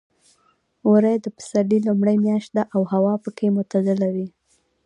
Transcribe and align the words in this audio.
وری 0.89 1.15
د 1.21 1.25
پسرلي 1.35 1.79
لومړۍ 1.87 2.15
میاشت 2.25 2.49
ده 2.57 2.63
او 2.75 2.81
هوا 2.93 3.13
پکې 3.23 3.47
معتدله 3.55 4.07
وي. 4.15 4.27